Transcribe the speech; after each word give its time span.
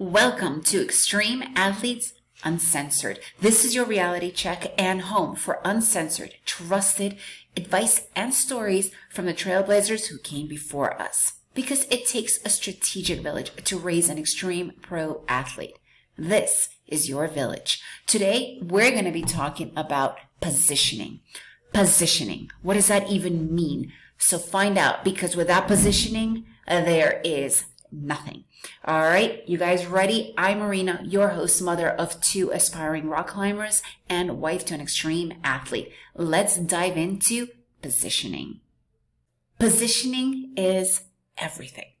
Welcome 0.00 0.62
to 0.62 0.80
Extreme 0.80 1.42
Athletes 1.56 2.12
Uncensored. 2.44 3.18
This 3.40 3.64
is 3.64 3.74
your 3.74 3.84
reality 3.84 4.30
check 4.30 4.72
and 4.78 5.02
home 5.02 5.34
for 5.34 5.60
uncensored, 5.64 6.36
trusted 6.46 7.18
advice 7.56 8.06
and 8.14 8.32
stories 8.32 8.92
from 9.10 9.26
the 9.26 9.34
trailblazers 9.34 10.06
who 10.06 10.18
came 10.18 10.46
before 10.46 11.02
us. 11.02 11.40
Because 11.52 11.84
it 11.90 12.06
takes 12.06 12.38
a 12.44 12.48
strategic 12.48 13.22
village 13.22 13.50
to 13.64 13.76
raise 13.76 14.08
an 14.08 14.18
extreme 14.18 14.74
pro 14.82 15.24
athlete. 15.26 15.80
This 16.16 16.68
is 16.86 17.08
your 17.08 17.26
village. 17.26 17.82
Today, 18.06 18.60
we're 18.62 18.92
going 18.92 19.04
to 19.04 19.10
be 19.10 19.22
talking 19.22 19.72
about 19.74 20.16
positioning. 20.40 21.22
Positioning. 21.72 22.50
What 22.62 22.74
does 22.74 22.86
that 22.86 23.10
even 23.10 23.52
mean? 23.52 23.92
So 24.16 24.38
find 24.38 24.78
out 24.78 25.02
because 25.02 25.34
without 25.34 25.66
positioning, 25.66 26.46
uh, 26.68 26.84
there 26.84 27.20
is 27.24 27.64
nothing. 27.90 28.44
All 28.84 29.00
right, 29.02 29.42
you 29.48 29.58
guys 29.58 29.86
ready? 29.86 30.34
I'm 30.36 30.58
Marina, 30.58 31.00
your 31.04 31.28
host, 31.28 31.62
mother 31.62 31.88
of 31.88 32.20
two 32.20 32.50
aspiring 32.50 33.08
rock 33.08 33.28
climbers 33.28 33.82
and 34.08 34.40
wife 34.40 34.64
to 34.66 34.74
an 34.74 34.80
extreme 34.80 35.34
athlete. 35.44 35.92
Let's 36.14 36.56
dive 36.56 36.96
into 36.96 37.48
positioning. 37.82 38.60
Positioning 39.58 40.52
is 40.56 41.02
everything. 41.36 41.92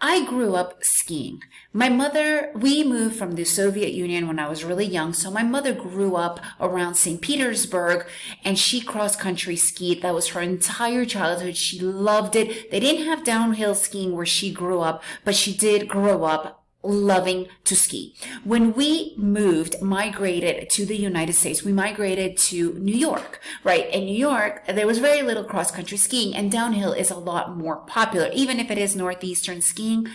I 0.00 0.24
grew 0.24 0.54
up 0.54 0.78
skiing. 0.82 1.42
My 1.72 1.88
mother, 1.88 2.52
we 2.54 2.84
moved 2.84 3.16
from 3.16 3.32
the 3.32 3.44
Soviet 3.44 3.92
Union 3.92 4.28
when 4.28 4.38
I 4.38 4.48
was 4.48 4.62
really 4.62 4.86
young. 4.86 5.12
So 5.12 5.28
my 5.28 5.42
mother 5.42 5.74
grew 5.74 6.14
up 6.14 6.38
around 6.60 6.94
St. 6.94 7.20
Petersburg 7.20 8.06
and 8.44 8.56
she 8.56 8.80
cross 8.80 9.16
country 9.16 9.56
skied. 9.56 10.02
That 10.02 10.14
was 10.14 10.28
her 10.28 10.40
entire 10.40 11.04
childhood. 11.04 11.56
She 11.56 11.80
loved 11.80 12.36
it. 12.36 12.70
They 12.70 12.78
didn't 12.78 13.06
have 13.06 13.24
downhill 13.24 13.74
skiing 13.74 14.14
where 14.14 14.26
she 14.26 14.52
grew 14.52 14.80
up, 14.80 15.02
but 15.24 15.34
she 15.34 15.52
did 15.52 15.88
grow 15.88 16.22
up 16.24 16.57
loving 16.82 17.48
to 17.64 17.74
ski. 17.74 18.14
When 18.44 18.72
we 18.72 19.14
moved, 19.16 19.82
migrated 19.82 20.70
to 20.70 20.86
the 20.86 20.96
United 20.96 21.32
States, 21.34 21.62
we 21.62 21.72
migrated 21.72 22.36
to 22.48 22.74
New 22.74 22.96
York, 22.96 23.40
right? 23.64 23.92
In 23.92 24.04
New 24.04 24.16
York, 24.16 24.64
there 24.66 24.86
was 24.86 24.98
very 24.98 25.22
little 25.22 25.44
cross 25.44 25.70
country 25.70 25.96
skiing 25.96 26.34
and 26.34 26.52
downhill 26.52 26.92
is 26.92 27.10
a 27.10 27.18
lot 27.18 27.56
more 27.56 27.76
popular, 27.76 28.30
even 28.32 28.60
if 28.60 28.70
it 28.70 28.78
is 28.78 28.94
northeastern 28.94 29.60
skiing. 29.60 30.08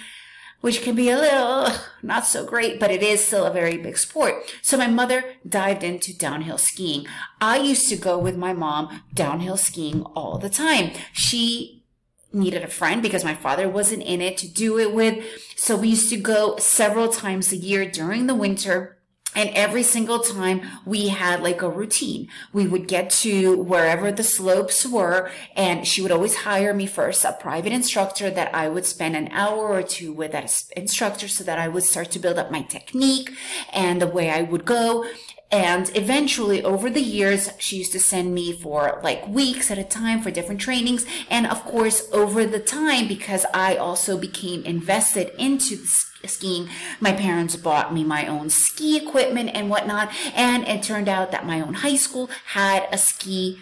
Which 0.61 0.81
can 0.81 0.95
be 0.95 1.09
a 1.09 1.17
little 1.17 1.67
not 2.02 2.25
so 2.25 2.45
great, 2.45 2.80
but 2.80 2.89
it 2.89 3.03
is 3.03 3.22
still 3.22 3.45
a 3.45 3.52
very 3.52 3.75
big 3.78 3.97
sport. 3.97 4.36
So 4.61 4.78
my 4.78 4.88
mother 4.88 5.36
dived 5.45 5.84
into 5.84 6.17
downhill 6.17 6.58
skiing. 6.58 7.06
I 7.41 7.58
used 7.58 7.89
to 7.89 7.97
go 7.97 8.17
with 8.17 8.38
my 8.38 8.53
mom 8.53 9.03
downhill 9.14 9.58
skiing 9.58 10.03
all 10.16 10.38
the 10.38 10.50
time. 10.50 10.91
She 11.11 11.83
needed 12.34 12.64
a 12.64 12.67
friend 12.67 13.02
because 13.02 13.23
my 13.23 13.36
father 13.36 13.70
wasn't 13.70 14.03
in 14.03 14.22
it 14.22 14.38
to 14.39 14.48
do 14.48 14.80
it 14.80 14.94
with. 14.94 15.23
So 15.56 15.76
we 15.76 15.89
used 15.89 16.09
to 16.09 16.17
go 16.17 16.58
several 16.58 17.09
times 17.09 17.52
a 17.52 17.58
year 17.58 17.90
during 17.90 18.28
the 18.28 18.36
winter. 18.36 18.98
And 19.36 19.50
every 19.53 19.84
single 19.84 20.20
time 20.20 20.62
we 20.86 21.09
had 21.09 21.42
like 21.42 21.62
a 21.62 21.70
routine. 21.70 22.28
We 22.52 22.67
would 22.67 22.88
get 22.88 23.09
to 23.22 23.58
wherever 23.58 24.12
the 24.12 24.23
slopes 24.23 24.86
were 24.86 25.31
and 25.56 25.88
she 25.88 26.02
would 26.02 26.12
always 26.12 26.36
hire 26.36 26.73
me 26.73 26.86
first, 26.86 27.25
a 27.25 27.34
private 27.34 27.72
instructor 27.72 28.30
that 28.30 28.53
I 28.53 28.70
would 28.70 28.86
spend 28.86 29.16
an 29.16 29.30
hour 29.31 29.70
or 29.70 29.84
two 29.84 30.14
with 30.14 30.31
that 30.31 30.64
instructor 30.75 31.28
so 31.28 31.44
that 31.44 31.59
I 31.59 31.67
would 31.67 31.84
start 31.84 32.12
to 32.12 32.20
build 32.20 32.38
up 32.38 32.52
my 32.52 32.62
technique 32.62 33.31
and 33.72 34.02
the 34.02 34.08
way 34.08 34.30
I 34.30 34.42
would 34.42 34.66
go. 34.66 35.06
And 35.53 35.95
eventually 35.95 36.64
over 36.64 36.90
the 36.90 37.00
years, 37.00 37.52
she 37.59 37.78
used 37.78 37.92
to 37.92 38.00
send 38.00 38.34
me 38.34 38.53
for 38.53 39.00
like 39.03 39.28
weeks 39.28 39.70
at 39.70 39.78
a 39.78 39.84
time 39.84 40.20
for 40.20 40.31
different 40.31 40.59
trainings. 40.59 41.06
And 41.30 41.45
of 41.45 41.64
course, 41.64 42.09
over 42.12 42.44
the 42.44 42.59
time, 42.59 43.08
because 43.08 43.45
I 43.53 43.75
also 43.75 44.18
became 44.18 44.64
invested 44.64 45.31
into 45.38 45.78
skiing, 46.25 46.69
my 46.99 47.13
parents 47.13 47.55
bought 47.55 47.93
me 47.93 48.03
my 48.03 48.27
own 48.27 48.49
ski 48.49 48.97
equipment 48.97 49.52
and 49.53 49.69
whatnot. 49.69 50.11
And 50.35 50.67
it 50.67 50.83
turned 50.83 51.09
out 51.09 51.31
that 51.31 51.45
my 51.45 51.61
own 51.61 51.75
high 51.75 51.95
school 51.95 52.29
had 52.47 52.88
a 52.91 52.97
ski 52.97 53.59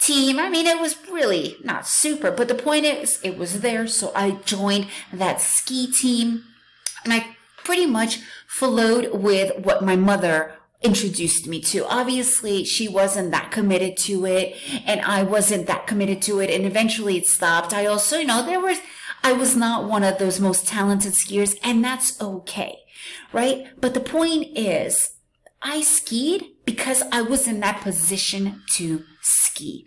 team. 0.00 0.38
I 0.38 0.48
mean, 0.48 0.66
it 0.66 0.80
was 0.80 0.96
really 1.10 1.56
not 1.62 1.86
super, 1.86 2.30
but 2.30 2.48
the 2.48 2.54
point 2.54 2.84
is 2.84 3.20
it 3.22 3.38
was 3.38 3.60
there. 3.60 3.86
So 3.86 4.12
I 4.14 4.32
joined 4.44 4.88
that 5.12 5.40
ski 5.40 5.90
team 5.90 6.44
and 7.04 7.12
I 7.12 7.36
pretty 7.64 7.86
much 7.86 8.20
followed 8.46 9.12
with 9.12 9.64
what 9.64 9.84
my 9.84 9.96
mother 9.96 10.54
introduced 10.82 11.46
me 11.46 11.60
to. 11.60 11.86
Obviously, 11.86 12.64
she 12.64 12.88
wasn't 12.88 13.30
that 13.32 13.50
committed 13.50 13.96
to 13.98 14.24
it 14.24 14.56
and 14.86 15.00
I 15.02 15.22
wasn't 15.22 15.66
that 15.66 15.86
committed 15.86 16.22
to 16.22 16.40
it 16.40 16.50
and 16.50 16.64
eventually 16.64 17.18
it 17.18 17.26
stopped. 17.26 17.74
I 17.74 17.86
also, 17.86 18.18
you 18.18 18.26
know, 18.26 18.44
there 18.44 18.60
was, 18.60 18.78
I 19.22 19.32
was 19.32 19.56
not 19.56 19.88
one 19.88 20.02
of 20.02 20.18
those 20.18 20.40
most 20.40 20.66
talented 20.66 21.12
skiers 21.12 21.56
and 21.62 21.84
that's 21.84 22.20
okay. 22.20 22.78
Right? 23.32 23.68
But 23.80 23.94
the 23.94 24.00
point 24.00 24.56
is, 24.56 25.14
I 25.62 25.82
skied 25.82 26.44
because 26.64 27.02
I 27.12 27.22
was 27.22 27.46
in 27.46 27.60
that 27.60 27.82
position 27.82 28.62
to 28.76 29.04
ski. 29.20 29.86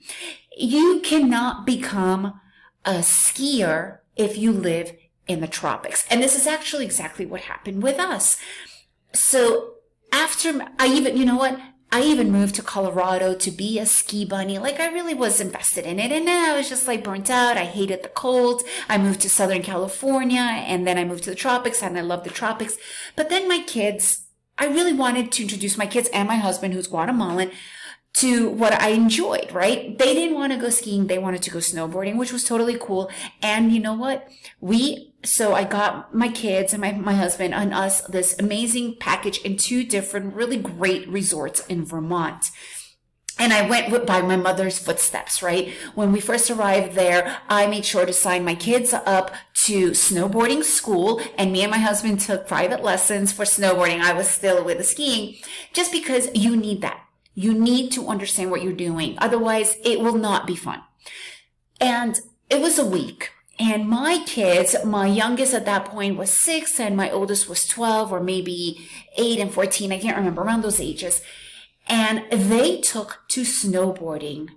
You 0.56 1.02
cannot 1.04 1.66
become 1.66 2.40
a 2.86 3.00
skier 3.00 4.00
if 4.16 4.38
you 4.38 4.52
live 4.52 4.96
in 5.28 5.42
the 5.42 5.48
tropics. 5.48 6.06
And 6.10 6.22
this 6.22 6.38
is 6.38 6.48
actually 6.48 6.86
exactly 6.86 7.26
what 7.26 7.42
happened 7.42 7.82
with 7.82 8.00
us. 8.00 8.38
So 9.14 9.76
after 10.12 10.68
I 10.78 10.88
even, 10.88 11.18
you 11.18 11.26
know 11.26 11.38
what? 11.38 11.60
I 11.94 12.02
even 12.02 12.32
moved 12.32 12.56
to 12.56 12.64
Colorado 12.64 13.36
to 13.36 13.52
be 13.52 13.78
a 13.78 13.86
ski 13.86 14.26
bunny. 14.26 14.58
Like 14.58 14.80
I 14.80 14.92
really 14.92 15.14
was 15.14 15.40
invested 15.40 15.86
in 15.86 16.00
it. 16.00 16.12
And 16.12 16.28
then 16.28 16.50
I 16.50 16.58
was 16.58 16.68
just 16.68 16.88
like 16.88 17.04
burnt 17.04 17.30
out. 17.30 17.56
I 17.56 17.66
hated 17.66 18.02
the 18.02 18.10
cold. 18.10 18.64
I 18.90 18.98
moved 18.98 19.22
to 19.22 19.30
Southern 19.30 19.62
California 19.62 20.40
and 20.42 20.88
then 20.88 20.98
I 20.98 21.06
moved 21.06 21.26
to 21.26 21.30
the 21.30 21.36
tropics 21.36 21.84
and 21.84 21.96
I 21.96 22.02
love 22.02 22.24
the 22.24 22.32
tropics. 22.32 22.78
But 23.16 23.30
then 23.30 23.48
my 23.48 23.60
kids, 23.60 24.26
I 24.58 24.66
really 24.66 24.92
wanted 24.92 25.32
to 25.34 25.44
introduce 25.44 25.78
my 25.78 25.86
kids 25.86 26.10
and 26.12 26.28
my 26.28 26.38
husband, 26.38 26.74
who's 26.74 26.88
Guatemalan, 26.88 27.52
to 28.14 28.50
what 28.50 28.80
I 28.80 28.90
enjoyed, 28.90 29.52
right? 29.52 29.98
They 29.98 30.14
didn't 30.14 30.36
want 30.36 30.54
to 30.54 30.60
go 30.60 30.70
skiing. 30.70 31.08
They 31.08 31.18
wanted 31.18 31.42
to 31.44 31.50
go 31.50 31.58
snowboarding, 31.60 32.18
which 32.18 32.32
was 32.32 32.44
totally 32.44 32.78
cool. 32.80 33.10
And 33.42 33.72
you 33.72 33.80
know 33.80 33.96
what? 33.96 34.28
We, 34.62 35.14
so 35.24 35.54
I 35.56 35.64
got 35.64 36.14
my 36.14 36.30
kids 36.30 36.74
and 36.74 36.82
my, 36.82 36.92
my 36.92 37.14
husband 37.14 37.54
and 37.54 37.74
us 37.74 38.02
this 38.02 38.38
amazing 38.38 38.98
package 39.00 39.40
in 39.40 39.58
two 39.58 39.84
different 39.84 40.36
really 40.36 40.58
great 40.58 41.08
resorts 41.10 41.66
in 41.68 41.86
Vermont. 41.86 42.52
And 43.40 43.52
I 43.52 43.68
went 43.68 44.06
by 44.06 44.22
my 44.22 44.36
mother's 44.36 44.78
footsteps, 44.78 45.42
right? 45.42 45.74
When 45.96 46.12
we 46.12 46.20
first 46.20 46.52
arrived 46.52 46.94
there, 46.94 47.38
I 47.50 47.66
made 47.66 47.84
sure 47.84 48.06
to 48.06 48.14
sign 48.14 48.46
my 48.46 48.54
kids 48.54 48.94
up 48.94 49.32
to 49.66 49.92
snowboarding 49.92 50.64
school 50.64 51.20
and 51.36 51.52
me 51.52 51.64
and 51.64 51.72
my 51.72 51.80
husband 51.80 52.20
took 52.20 52.48
private 52.48 52.84
lessons 52.84 53.34
for 53.34 53.44
snowboarding. 53.44 54.02
I 54.02 54.14
was 54.14 54.30
still 54.30 54.64
with 54.64 54.78
the 54.78 54.84
skiing 54.84 55.38
just 55.74 55.92
because 55.92 56.30
you 56.36 56.56
need 56.56 56.82
that 56.82 57.00
you 57.36 57.54
need 57.54 57.92
to 57.92 58.08
understand 58.08 58.52
what 58.52 58.64
you're 58.64 58.74
doing. 58.74 59.16
Otherwise, 59.18 59.78
it 59.84 60.00
will 60.00 60.18
not 60.18 60.46
be 60.46 60.56
fun. 60.56 60.82
And 61.80 62.20
it 62.50 62.62
was 62.62 62.78
a 62.78 62.86
week. 62.86 63.32
And 63.60 63.88
my 63.88 64.24
kids, 64.26 64.76
my 64.84 65.08
youngest 65.08 65.54
at 65.54 65.66
that 65.66 65.86
point 65.86 66.18
was 66.18 66.32
six 66.32 66.80
and 66.80 66.98
my 66.98 67.10
oldest 67.12 67.48
was 67.48 67.66
12 67.68 68.12
or 68.12 68.20
maybe 68.20 68.88
eight 69.18 69.40
and 69.40 69.54
14. 69.54 69.92
I 69.92 70.00
can't 70.00 70.18
remember 70.18 70.42
around 70.42 70.64
those 70.64 70.80
ages. 70.80 71.22
And 71.88 72.24
they 72.32 72.82
took 72.82 73.22
to 73.30 73.42
snowboarding 73.42 74.50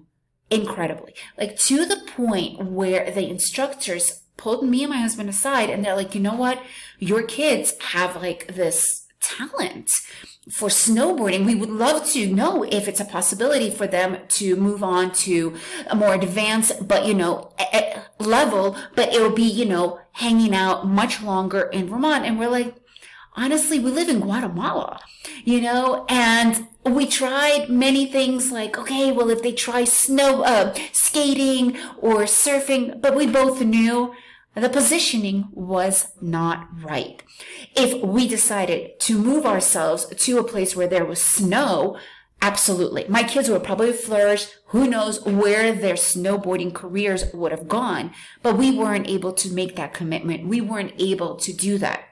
incredibly, 0.51 1.15
like 1.37 1.59
to 1.59 1.85
the 1.85 2.01
point 2.07 2.71
where 2.71 3.11
the 3.11 3.29
instructors 3.29 4.23
pulled 4.37 4.65
me 4.65 4.85
and 4.85 4.91
my 4.91 4.99
husband 4.99 5.29
aside 5.29 5.71
and 5.71 5.85
they're 5.85 5.97
like, 5.97 6.15
you 6.15 6.21
know 6.21 6.35
what? 6.35 6.63
Your 6.99 7.23
kids 7.23 7.75
have 7.81 8.17
like 8.17 8.55
this 8.55 9.06
talent 9.27 9.91
for 10.51 10.69
snowboarding, 10.69 11.45
we 11.45 11.57
would 11.57 11.71
love 11.71 12.09
to 12.13 12.33
know 12.33 12.63
if 12.63 12.87
it's 12.87 13.01
a 13.01 13.05
possibility 13.05 13.69
for 13.69 13.87
them 13.87 14.19
to 14.29 14.55
move 14.55 14.83
on 14.83 15.13
to 15.13 15.57
a 15.89 15.97
more 15.97 16.15
advanced, 16.15 16.87
but 16.87 17.05
you 17.05 17.15
know, 17.15 17.53
level, 18.21 18.77
but 18.95 19.13
it'll 19.13 19.31
be, 19.31 19.43
you 19.43 19.65
know, 19.65 20.01
hanging 20.13 20.55
out 20.55 20.87
much 20.87 21.23
longer 21.23 21.63
in 21.63 21.89
Vermont. 21.89 22.25
And 22.25 22.39
we're 22.39 22.49
like, 22.49 22.77
honestly, 23.35 23.79
we 23.81 23.91
live 23.91 24.09
in 24.09 24.21
Guatemala, 24.21 25.01
you 25.45 25.61
know, 25.61 26.07
and 26.09 26.69
we 26.85 27.07
tried 27.07 27.69
many 27.69 28.07
things 28.07 28.53
like, 28.53 28.79
okay, 28.79 29.11
well, 29.11 29.31
if 29.31 29.43
they 29.43 29.53
try 29.53 29.85
snow, 29.85 30.43
uh, 30.43 30.75
skating 30.93 31.77
or 31.99 32.23
surfing, 32.23 33.01
but 33.01 33.17
we 33.17 33.27
both 33.27 33.61
knew 33.61 34.15
the 34.57 34.71
positioning 34.71 35.49
was 35.53 36.13
not 36.21 36.67
right. 36.83 37.23
If 37.77 38.03
we 38.03 38.27
decided 38.27 38.99
to 39.01 39.19
move 39.19 39.45
ourselves 39.45 40.07
to 40.07 40.39
a 40.39 40.45
place 40.45 40.75
where 40.75 40.89
there 40.89 41.05
was 41.05 41.21
snow, 41.21 41.99
absolutely. 42.41 43.05
My 43.09 43.23
kids 43.23 43.51
would 43.51 43.65
probably 43.65 43.93
flourish. 43.93 44.49
Who 44.69 44.89
knows 44.89 45.23
where 45.25 45.73
their 45.73 45.95
snowboarding 45.95 46.73
careers 46.73 47.33
would 47.35 47.53
have 47.53 47.69
gone, 47.69 48.13
but 48.43 48.57
we 48.57 48.71
weren't 48.71 49.09
able 49.09 49.33
to 49.35 49.53
make 49.53 49.77
that 49.77 49.93
commitment. 49.93 50.49
We 50.49 50.61
weren't 50.61 50.95
able 50.99 51.37
to 51.37 51.53
do 51.53 51.77
that. 51.79 52.05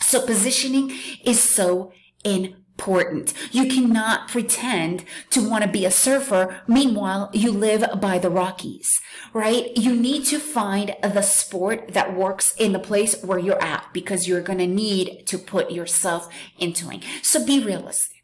So 0.00 0.26
positioning 0.26 0.92
is 1.24 1.40
so 1.40 1.92
important 2.24 2.63
important. 2.84 3.32
You 3.50 3.66
cannot 3.66 4.28
pretend 4.28 5.06
to 5.30 5.48
want 5.48 5.64
to 5.64 5.70
be 5.70 5.86
a 5.86 5.90
surfer. 5.90 6.60
Meanwhile, 6.68 7.30
you 7.32 7.50
live 7.50 7.98
by 7.98 8.18
the 8.18 8.28
Rockies, 8.28 9.00
right? 9.32 9.74
You 9.74 9.96
need 9.96 10.26
to 10.26 10.38
find 10.38 10.94
the 11.02 11.22
sport 11.22 11.94
that 11.94 12.14
works 12.14 12.54
in 12.56 12.72
the 12.72 12.78
place 12.78 13.22
where 13.22 13.38
you're 13.38 13.62
at 13.62 13.88
because 13.94 14.28
you're 14.28 14.42
going 14.42 14.58
to 14.58 14.66
need 14.66 15.26
to 15.28 15.38
put 15.38 15.70
yourself 15.70 16.28
into 16.58 16.90
it. 16.90 17.02
So 17.22 17.46
be 17.46 17.64
realistic. 17.64 18.22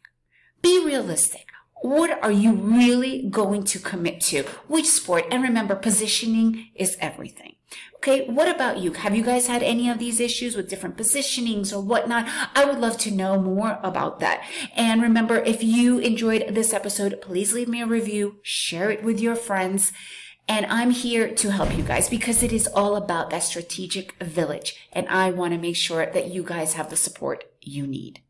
Be 0.61 0.85
realistic. 0.85 1.47
What 1.81 2.23
are 2.23 2.31
you 2.31 2.53
really 2.53 3.27
going 3.29 3.63
to 3.65 3.79
commit 3.79 4.21
to? 4.21 4.43
Which 4.67 4.85
sport? 4.85 5.25
And 5.31 5.41
remember, 5.41 5.75
positioning 5.75 6.69
is 6.75 6.95
everything. 6.99 7.55
Okay, 7.95 8.27
what 8.27 8.53
about 8.53 8.79
you? 8.79 8.93
Have 8.93 9.15
you 9.15 9.23
guys 9.23 9.47
had 9.47 9.63
any 9.63 9.89
of 9.89 9.97
these 9.97 10.19
issues 10.19 10.55
with 10.55 10.69
different 10.69 10.97
positionings 10.97 11.73
or 11.73 11.79
whatnot? 11.79 12.27
I 12.55 12.65
would 12.65 12.79
love 12.79 12.97
to 12.99 13.11
know 13.11 13.41
more 13.41 13.79
about 13.81 14.19
that. 14.19 14.43
And 14.75 15.01
remember, 15.01 15.37
if 15.37 15.63
you 15.63 15.97
enjoyed 15.97 16.53
this 16.53 16.73
episode, 16.73 17.19
please 17.21 17.53
leave 17.53 17.67
me 17.67 17.81
a 17.81 17.87
review, 17.87 18.37
share 18.43 18.91
it 18.91 19.03
with 19.03 19.19
your 19.19 19.35
friends. 19.35 19.91
And 20.47 20.65
I'm 20.67 20.91
here 20.91 21.33
to 21.33 21.51
help 21.51 21.75
you 21.77 21.83
guys 21.83 22.09
because 22.09 22.43
it 22.43 22.51
is 22.51 22.67
all 22.67 22.95
about 22.95 23.29
that 23.29 23.43
strategic 23.43 24.13
village. 24.21 24.75
And 24.91 25.07
I 25.07 25.31
want 25.31 25.53
to 25.53 25.59
make 25.59 25.75
sure 25.75 26.05
that 26.05 26.29
you 26.29 26.43
guys 26.43 26.73
have 26.73 26.89
the 26.89 26.97
support 26.97 27.45
you 27.61 27.87
need. 27.87 28.21